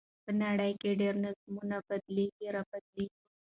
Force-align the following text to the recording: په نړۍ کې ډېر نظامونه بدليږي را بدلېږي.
په 0.23 0.31
نړۍ 0.43 0.71
کې 0.81 0.89
ډېر 1.01 1.13
نظامونه 1.25 1.75
بدليږي 1.87 2.47
را 2.55 2.61
بدلېږي. 2.71 3.19